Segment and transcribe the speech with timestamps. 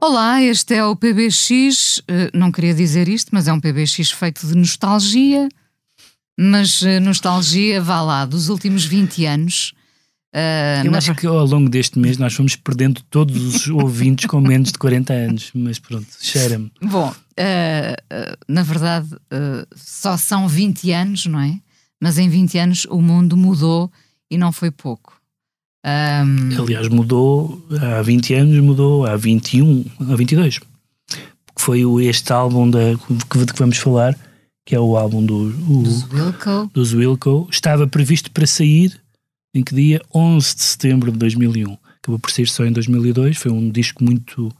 [0.00, 1.98] Olá, este é o PBX.
[1.98, 5.48] Uh, não queria dizer isto, mas é um PBX feito de nostalgia.
[6.38, 9.74] Mas uh, nostalgia, vá lá, dos últimos 20 anos.
[10.32, 14.40] Uh, Eu acho que ao longo deste mês nós fomos perdendo todos os ouvintes com
[14.40, 16.70] menos de 40 anos, mas pronto, cheira-me.
[16.80, 17.12] Bom,
[18.46, 19.08] na verdade,
[19.74, 21.58] só são 20 anos, não é?
[22.00, 23.90] Mas em 20 anos o mundo mudou
[24.30, 25.17] e não foi pouco.
[25.84, 26.62] Um...
[26.62, 30.58] Aliás, mudou há 20 anos, mudou há 21, há 22.
[30.58, 30.66] Que
[31.56, 32.78] foi este álbum da,
[33.30, 34.18] que, de que vamos falar,
[34.64, 36.70] que é o álbum do, o, dos, Wilco.
[36.72, 37.48] dos Wilco.
[37.50, 39.00] Estava previsto para sair
[39.54, 40.00] em que dia?
[40.14, 41.76] 11 de setembro de 2001.
[41.98, 43.36] Acabou por sair só em 2002.
[43.36, 44.52] Foi um disco muito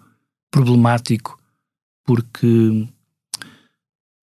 [0.50, 1.38] problemático
[2.04, 2.86] porque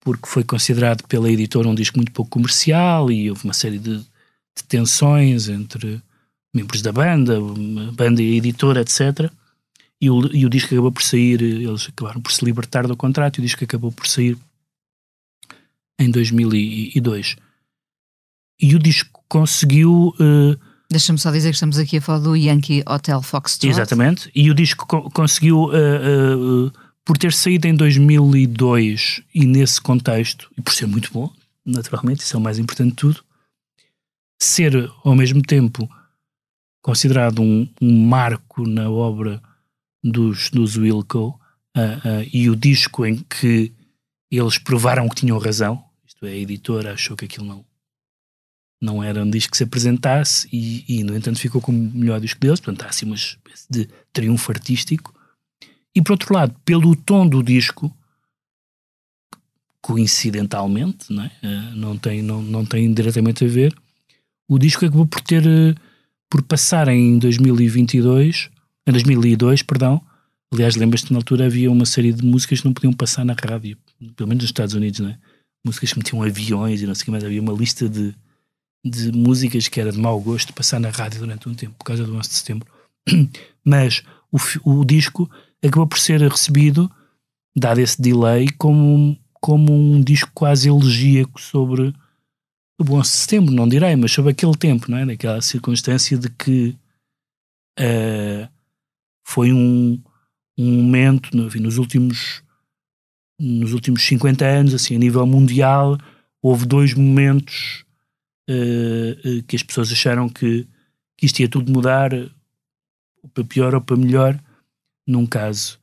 [0.00, 3.98] porque foi considerado pela editora um disco muito pouco comercial e houve uma série de,
[3.98, 6.00] de tensões entre
[6.56, 7.38] membros da banda,
[7.92, 9.30] banda e editora, etc.
[10.00, 13.38] E o, e o disco acabou por sair, eles acabaram por se libertar do contrato
[13.38, 14.36] e o disco acabou por sair
[15.98, 17.36] em 2002.
[18.60, 20.14] E o disco conseguiu.
[20.20, 20.58] Uh,
[20.90, 23.70] Deixa-me só dizer que estamos aqui a falar do Yankee Hotel Foxtrot.
[23.70, 24.30] Exatamente.
[24.34, 26.72] E o disco co conseguiu, uh, uh,
[27.04, 31.30] por ter saído em 2002 e nesse contexto, e por ser muito bom,
[31.64, 33.24] naturalmente, isso é o mais importante de tudo,
[34.40, 35.88] ser ao mesmo tempo
[36.86, 39.42] considerado um, um marco na obra
[40.04, 41.36] dos, dos Wilco
[41.76, 43.72] uh, uh, e o disco em que
[44.30, 47.64] eles provaram que tinham razão, isto é, a editora achou que aquilo não,
[48.80, 52.20] não era um disco que se apresentasse e, e no entanto ficou como o melhor
[52.20, 55.12] disco deles, portanto há assim uma espécie de triunfo artístico.
[55.92, 57.92] E por outro lado, pelo tom do disco,
[59.80, 61.32] coincidentalmente, não, é?
[61.42, 63.76] uh, não, tem, não, não tem diretamente a ver,
[64.48, 65.42] o disco acabou por ter
[66.36, 68.50] por passar em 2022,
[68.86, 70.02] em 2002, perdão,
[70.52, 73.78] aliás, lembras-te na altura havia uma série de músicas que não podiam passar na rádio,
[74.14, 75.18] pelo menos nos Estados Unidos, não é?
[75.64, 78.14] Músicas que metiam aviões e não sei o que mais, havia uma lista de,
[78.84, 82.04] de músicas que era de mau gosto passar na rádio durante um tempo, por causa
[82.04, 82.68] do 11 de setembro.
[83.64, 84.36] Mas o,
[84.70, 85.30] o disco
[85.64, 86.90] acabou por ser recebido,
[87.56, 91.94] dado esse delay, como, como um disco quase elegíaco sobre
[92.78, 95.04] o bom setembro, não direi, mas sobre aquele tempo, não é?
[95.04, 96.76] Naquela circunstância de que
[97.78, 98.48] uh,
[99.26, 100.00] foi um,
[100.58, 102.42] um momento, enfim, nos últimos
[103.38, 105.98] nos últimos 50 anos, assim, a nível mundial,
[106.40, 107.84] houve dois momentos
[108.48, 110.66] uh, que as pessoas acharam que,
[111.16, 112.10] que isto ia tudo mudar,
[113.34, 114.40] para pior ou para melhor.
[115.06, 115.78] Num caso,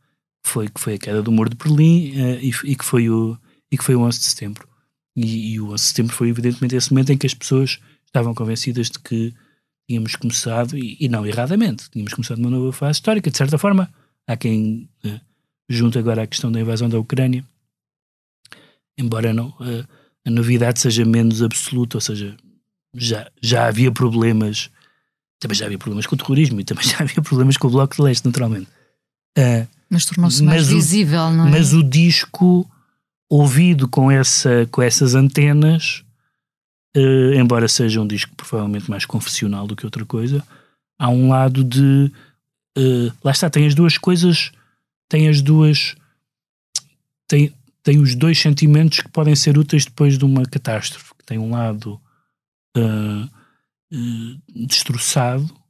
[0.45, 3.37] foi que foi a queda do muro de Berlim uh, e, e, que foi o,
[3.71, 4.67] e que foi o 11 de setembro.
[5.15, 8.33] E, e o 11 de setembro foi evidentemente esse momento em que as pessoas estavam
[8.33, 9.33] convencidas de que
[9.87, 13.29] tínhamos começado, e, e não erradamente, tínhamos começado uma nova fase histórica.
[13.29, 13.91] De certa forma,
[14.27, 15.19] há quem uh,
[15.69, 17.45] junte agora a questão da invasão da Ucrânia,
[18.97, 19.87] embora não, uh,
[20.25, 22.35] a novidade seja menos absoluta, ou seja,
[22.95, 24.69] já, já havia problemas,
[25.39, 27.95] também já havia problemas com o terrorismo e também já havia problemas com o Bloco
[27.95, 28.69] de Leste, naturalmente.
[29.37, 31.51] Uh, mas tornou-se mais visível, não é?
[31.51, 32.67] Mas o disco
[33.35, 36.03] ouvido com, essa, com essas antenas,
[36.95, 40.45] uh, embora seja um disco provavelmente mais confessional do que outra coisa,
[40.99, 42.11] há um lado de.
[42.77, 44.51] Uh, lá está, tem as duas coisas,
[45.09, 45.95] tem as duas.
[47.27, 47.51] Tem,
[47.81, 51.13] tem os dois sentimentos que podem ser úteis depois de uma catástrofe.
[51.25, 51.99] Tem um lado
[52.77, 53.29] uh,
[54.47, 55.62] destroçado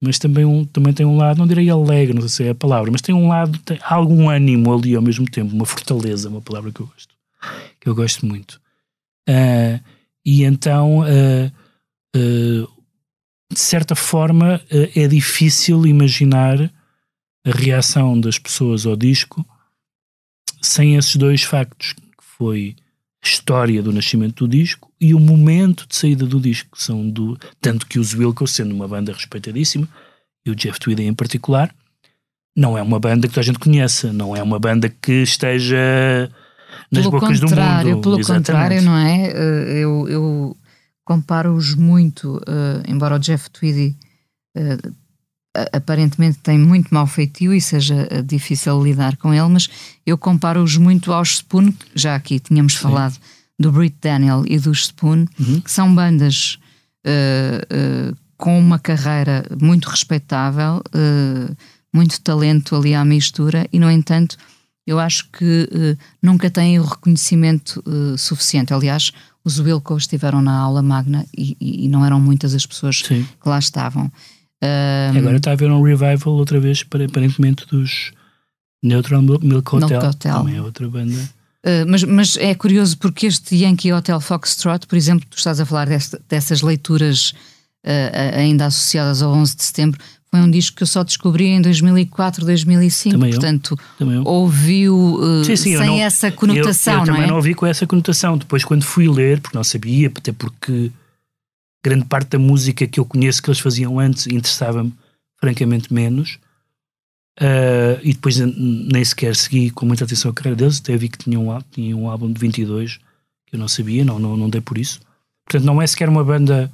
[0.00, 2.54] mas também, um, também tem um lado, não direi alegre, não sei se é a
[2.54, 6.40] palavra, mas tem um lado, tem algum ânimo ali ao mesmo tempo, uma fortaleza, uma
[6.40, 7.14] palavra que eu gosto,
[7.78, 8.60] que eu gosto muito.
[9.28, 9.78] Uh,
[10.24, 11.52] e então, uh,
[12.16, 12.68] uh,
[13.52, 14.60] de certa forma,
[14.94, 16.72] é difícil imaginar
[17.44, 19.44] a reação das pessoas ao disco
[20.62, 22.76] sem esses dois factos, que foi
[23.22, 27.86] história do nascimento do disco e o momento de saída do disco, são do, tanto
[27.86, 29.88] que os Wilco, sendo uma banda respeitadíssima,
[30.44, 31.74] e o Jeff Tweedy em particular,
[32.56, 36.30] não é uma banda que toda a gente conheça, não é uma banda que esteja
[36.90, 38.00] nas pelo bocas do mundo.
[38.02, 39.26] Pelo contrário, não é?
[39.28, 40.56] Eh, eu, eu
[41.04, 43.96] comparo-os muito, uh, embora o Jeff Tweedy
[44.56, 44.90] a-
[45.72, 49.68] aparentemente têm muito mau feitio e seja eh, difícil lidar com ele, mas
[50.06, 53.16] eu comparo-os muito aos Spoon, já aqui tínhamos falado
[53.58, 55.26] do Brit Daniel e dos Spoon,
[55.64, 56.58] que são bandas
[57.04, 61.52] eh, eh, com uma carreira muito respeitável, eh,
[61.92, 64.36] muito talento ali à mistura, e no entanto
[64.86, 65.68] eu acho que
[66.22, 67.82] nunca têm o reconhecimento
[68.18, 68.72] suficiente.
[68.74, 69.12] Aliás,
[69.44, 73.24] os Wilco estiveram na aula magna e, e- e não eram muitas as pessoas Sim.
[73.40, 74.10] que lá estavam.
[74.62, 78.12] Ah, Agora está a haver um revival outra vez, para- aparentemente, dos
[78.82, 79.88] Neutral Mil- Milk Hotel.
[79.88, 80.34] Milk Hotel.
[80.34, 81.16] Também é outra banda.
[81.64, 85.66] Uh, mas, mas é curioso porque este Yankee Hotel Foxtrot, por exemplo, tu estás a
[85.66, 85.86] falar
[86.28, 87.34] dessas leituras
[87.84, 91.60] uh, ainda associadas ao 11 de setembro, foi um disco que eu só descobri em
[91.60, 93.14] 2004, 2005.
[93.18, 93.30] Também.
[93.32, 94.22] Portanto, eu.
[94.24, 97.26] ouviu uh, Sim, sim, eu sem não- essa conotação, eu, eu não também é?
[97.26, 98.38] não ouvi com essa conotação.
[98.38, 100.90] Depois, quando fui ler, porque não sabia, até porque
[101.82, 104.92] grande parte da música que eu conheço que eles faziam antes interessava-me
[105.38, 106.38] francamente menos.
[107.40, 111.18] Ah, e depois nem sequer segui com muita atenção a carreira deles, até vi que
[111.18, 112.98] tinham um, tinham um álbum de 22
[113.46, 115.00] que eu não sabia, não, não, não dei por isso.
[115.44, 116.70] Portanto, não é sequer uma banda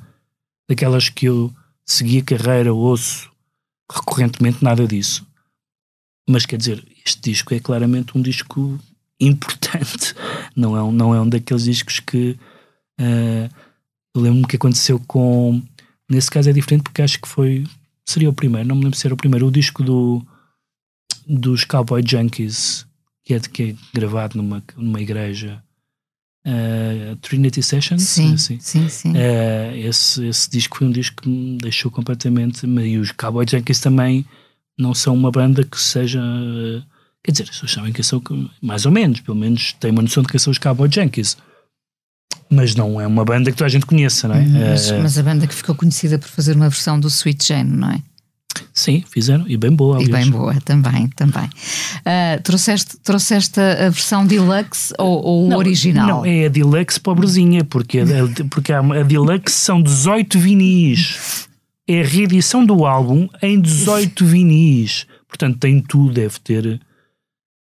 [0.69, 1.55] daquelas que eu
[1.87, 3.31] segui a carreira, ouço
[3.91, 5.25] recorrentemente, nada disso.
[6.29, 8.79] Mas quer dizer, este disco é claramente um disco
[9.21, 10.15] importante,
[10.55, 12.39] não é um, não é um daqueles discos que
[12.99, 13.49] eu
[14.21, 15.63] lembro-me que aconteceu com.
[16.09, 17.65] Nesse caso é diferente porque acho que foi.
[18.09, 20.25] Seria o primeiro, não me lembro se era o primeiro, o disco do,
[21.27, 22.87] dos Cowboy Junkies,
[23.25, 25.61] que é, que é gravado numa, numa igreja.
[26.45, 28.61] ah, Trinity Sessions, Sim, assim.
[28.61, 29.13] sim, sim.
[29.17, 32.65] Eh, esse, esse disco foi um disco que me deixou completamente.
[32.67, 34.25] E os Cowboy Junkies também
[34.79, 36.21] não são uma banda que seja.
[37.25, 38.23] Quer dizer, as pessoas sabem quem são,
[38.63, 41.37] mais ou menos, pelo menos têm uma noção de quem são os Cowboy Junkies.
[42.49, 44.41] Mas não é uma banda que toda a gente conheça, não é?
[44.47, 47.71] Mas, Eh, mas a banda que ficou conhecida por fazer uma versão do Sweet Jane,
[47.77, 48.01] não é?
[48.73, 50.25] Sim, fizeram, e bem boa, E aliás.
[50.25, 51.49] bem boa também, também.
[52.05, 56.07] Ah, trouxeste, trouxeste a versão deluxe ou, ou o original?
[56.07, 58.05] Não, é a Deluxe pobrezinha, porque, a,
[58.49, 61.49] porque a, a Deluxe são 18 vinis.
[61.89, 65.07] É a reedição do álbum em 18 vinis.
[65.29, 66.81] Portanto, tem tudo, deve ter.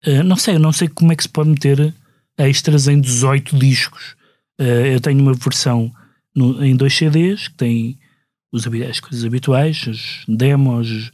[0.04, 1.92] eh, não sei, eu não sei como é que se pode meter
[2.38, 4.14] extras em 18 discos.
[4.60, 5.90] Eh, eu tenho uma versão
[6.36, 7.98] no- em dois CDs que tem
[8.52, 11.10] os, as coisas habituais, os demos,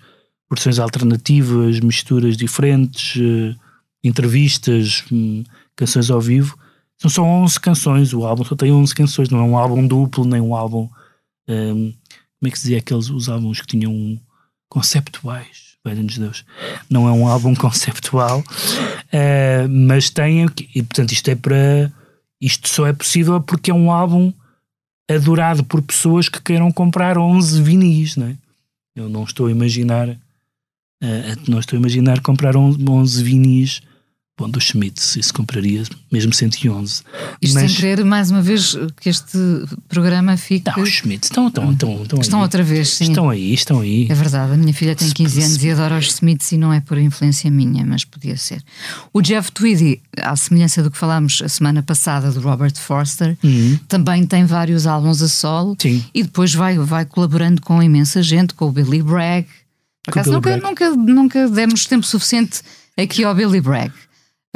[0.51, 3.55] versões alternativas, misturas diferentes, eh,
[4.05, 5.43] entrevistas, hum,
[5.75, 6.57] canções ao vivo.
[6.99, 10.25] São só 11 canções, o álbum só tem 11 canções, não é um álbum duplo,
[10.25, 10.89] nem um álbum.
[11.49, 11.93] hum,
[12.39, 14.21] como é que se dizia aqueles os álbuns que tinham
[14.69, 15.77] conceptuais?
[15.85, 16.45] Valha-nos Deus.
[16.91, 18.43] Não é um álbum conceptual,
[19.13, 20.45] eh, mas tem.
[20.75, 21.93] E portanto, isto é para.
[22.41, 24.33] Isto só é possível porque é um álbum
[25.11, 28.37] adorado por pessoas que queiram comprar 11 vinis, não é?
[28.95, 30.09] Eu não estou a imaginar.
[31.03, 33.83] eh, não estou a imaginar comprar 11, 11 vinis.
[34.39, 37.03] Bom, dos Schmitz, isso compraria mesmo 111.
[37.41, 39.39] Isto mas, sem querer, mais uma vez, que este
[39.89, 40.71] programa fique.
[40.77, 42.43] Não, os Schmitz estão, estão, estão, estão, Estão aí.
[42.43, 43.05] outra vez, sim.
[43.09, 44.07] Estão aí, estão aí.
[44.11, 46.71] É verdade, a minha filha tem Se- 15 anos e adora os Smiths e não
[46.71, 48.63] é por influência minha, mas podia ser.
[49.11, 53.79] O Jeff Tweedy, à semelhança do que falámos a semana passada do Robert Forster, Uhum.
[53.89, 56.05] também tem vários álbuns a solo Sim.
[56.15, 59.47] e depois vai, vai colaborando com imensa gente, com o Billy Bragg.
[60.05, 62.61] Por acaso nunca, nunca, nunca demos tempo suficiente
[62.99, 63.93] aqui ao Billy Bragg.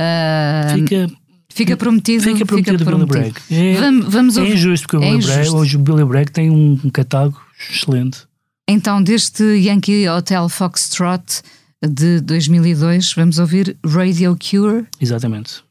[0.02, 1.10] Ah, Fica,
[1.50, 2.22] fica prometido.
[2.24, 3.34] fica prometido o Billy Bragg.
[3.50, 5.56] É, Vamos, vamos é injusto, porque o É Billy Bragg, injusto.
[5.58, 8.20] hoje o Billy Bragg tem um, um catálogo excelente.
[8.68, 11.42] Então, deste Yankee Hotel Foxtrot
[11.86, 14.86] de 2002, vamos ouvir Radio Cure.
[15.00, 15.62] Exatamente.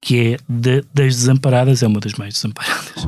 [0.00, 3.06] Que é de- das desamparadas, é uma das mais desamparadas.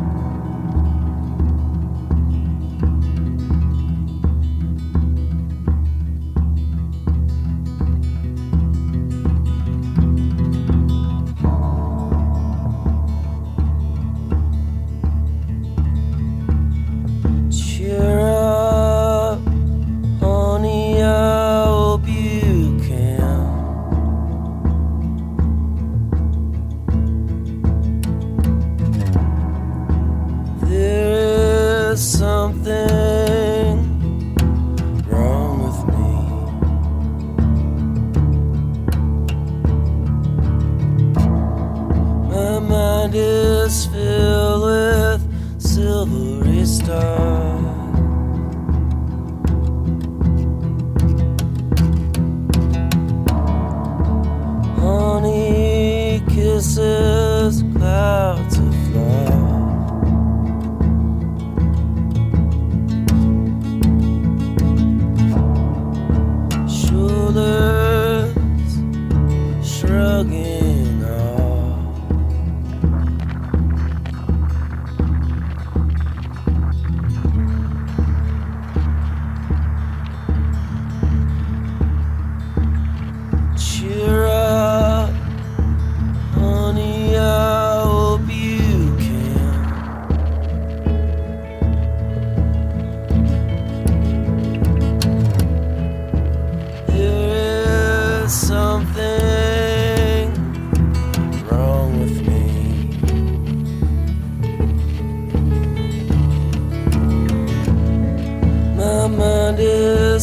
[70.27, 70.64] again.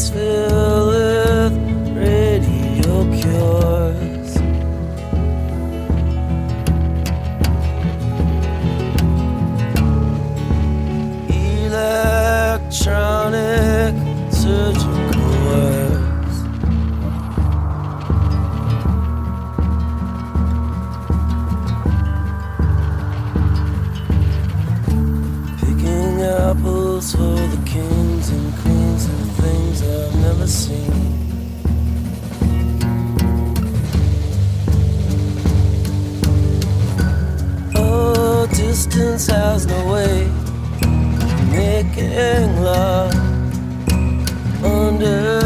[0.09, 0.50] this
[38.91, 43.13] distance has no way of making love
[44.63, 45.40] understandable.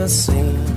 [0.00, 0.69] Never seen.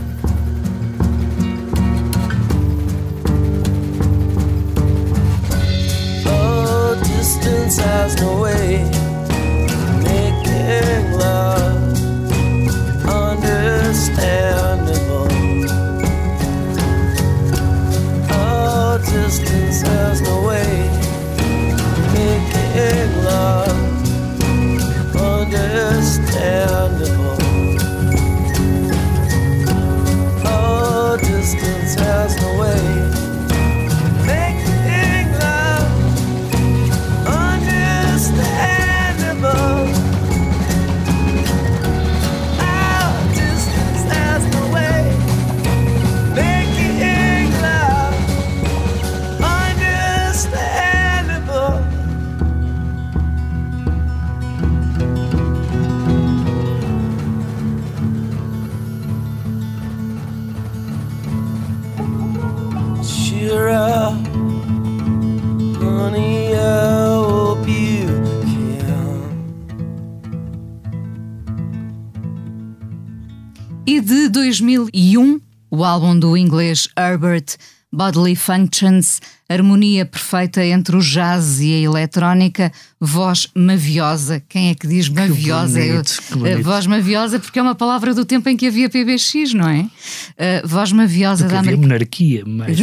[75.93, 77.55] Álbum do inglês Herbert
[77.91, 84.43] Bodily Functions, harmonia perfeita entre o jazz e a eletrónica, voz maviosa.
[84.49, 85.79] Quem é que diz maviosa?
[85.79, 86.57] bonito, que bonito.
[86.57, 89.87] Eh, voz maviosa, porque é uma palavra do tempo em que havia PBX, não é?
[90.35, 91.81] Eh, voz maviosa Porque da América.
[91.83, 92.79] monarquia, mas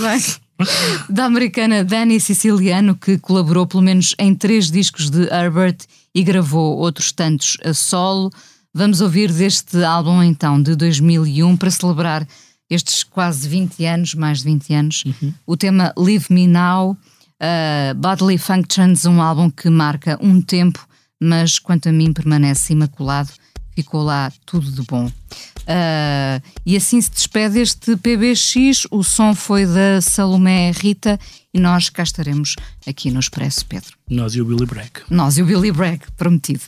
[0.00, 0.20] Bem,
[1.10, 5.76] da americana Dani Siciliano, que colaborou pelo menos em três discos de Herbert
[6.14, 8.30] e gravou outros tantos a solo.
[8.74, 12.26] Vamos ouvir deste álbum então, de 2001, para celebrar
[12.70, 15.04] estes quase 20 anos, mais de 20 anos,
[15.46, 20.88] o tema Leave Me Now, uh, Bodily Functions, um álbum que marca um tempo,
[21.20, 23.28] mas quanto a mim permanece imaculado,
[23.74, 25.06] ficou lá tudo de bom.
[25.06, 28.86] Uh, e assim se despede este PBX.
[28.90, 31.20] O som foi da Salomé Rita
[31.52, 33.98] e nós cá estaremos aqui no Expresso, Pedro.
[34.08, 35.02] nós e o Billy Bragg.
[35.10, 36.62] Nós e o Billy Bragg, prometido.